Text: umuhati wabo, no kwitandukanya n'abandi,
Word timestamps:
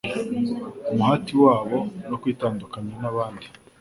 umuhati 0.91 1.33
wabo, 1.43 1.79
no 2.09 2.15
kwitandukanya 2.21 2.93
n'abandi, 3.01 3.45